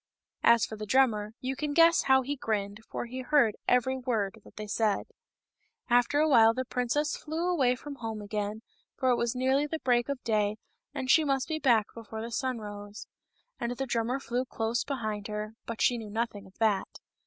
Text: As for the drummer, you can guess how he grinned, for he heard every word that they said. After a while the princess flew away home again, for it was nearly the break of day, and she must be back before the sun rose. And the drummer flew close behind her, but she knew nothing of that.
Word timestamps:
As 0.41 0.65
for 0.65 0.77
the 0.77 0.87
drummer, 0.87 1.35
you 1.41 1.55
can 1.55 1.75
guess 1.75 2.01
how 2.05 2.23
he 2.23 2.35
grinned, 2.35 2.83
for 2.89 3.05
he 3.05 3.21
heard 3.21 3.55
every 3.67 3.95
word 3.99 4.41
that 4.43 4.55
they 4.55 4.65
said. 4.65 5.05
After 5.91 6.17
a 6.19 6.27
while 6.27 6.55
the 6.55 6.65
princess 6.65 7.15
flew 7.15 7.47
away 7.47 7.75
home 7.75 8.19
again, 8.19 8.63
for 8.97 9.11
it 9.11 9.15
was 9.15 9.35
nearly 9.35 9.67
the 9.67 9.77
break 9.77 10.09
of 10.09 10.19
day, 10.23 10.57
and 10.91 11.07
she 11.11 11.23
must 11.23 11.47
be 11.47 11.59
back 11.59 11.85
before 11.93 12.23
the 12.23 12.31
sun 12.31 12.57
rose. 12.57 13.05
And 13.59 13.73
the 13.77 13.85
drummer 13.85 14.19
flew 14.19 14.43
close 14.43 14.83
behind 14.83 15.27
her, 15.27 15.53
but 15.67 15.83
she 15.83 15.99
knew 15.99 16.09
nothing 16.09 16.47
of 16.47 16.57
that. 16.57 16.99